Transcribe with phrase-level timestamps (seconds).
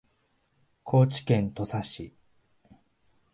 [0.83, 2.15] 高知県土佐市